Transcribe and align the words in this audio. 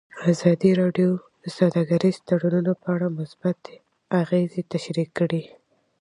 ازادي 0.31 0.71
راډیو 0.81 1.09
د 1.43 1.45
سوداګریز 1.57 2.15
تړونونه 2.27 2.71
په 2.81 2.87
اړه 2.95 3.07
مثبت 3.19 3.59
اغېزې 4.21 4.61
تشریح 4.73 5.07
کړي. 5.17 5.43